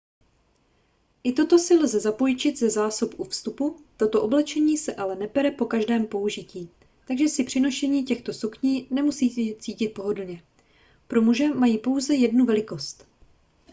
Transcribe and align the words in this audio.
i 1.23 1.33
toto 1.33 1.59
si 1.59 1.75
lze 1.77 1.99
zapůjčit 1.99 2.57
ze 2.59 2.69
zásob 2.69 3.19
u 3.19 3.23
vstupu 3.23 3.77
toto 3.97 4.21
oblečení 4.21 4.77
se 4.77 4.95
ale 4.95 5.15
nepere 5.15 5.51
po 5.51 5.65
každém 5.65 6.07
použití 6.07 6.69
takže 7.07 7.27
se 7.29 7.43
při 7.43 7.59
nošení 7.59 8.03
těchto 8.05 8.33
sukní 8.33 8.87
nemusíte 8.91 9.61
cítit 9.61 9.89
pohodlně 9.89 10.43
pro 11.07 11.21
muže 11.21 11.47
mají 11.53 11.77
pouze 11.77 12.15
jednu 12.15 12.45
velikost 12.45 13.07